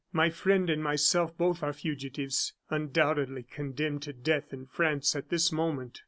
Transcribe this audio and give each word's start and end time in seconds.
My 0.11 0.31
friend 0.31 0.67
and 0.71 0.83
myself 0.83 1.37
both 1.37 1.61
are 1.61 1.73
fugitives, 1.73 2.53
undoubtedly 2.71 3.43
condemned 3.43 4.01
to 4.01 4.13
death 4.13 4.51
in 4.51 4.65
France 4.65 5.15
at 5.15 5.29
this 5.29 5.51
moment." 5.51 5.99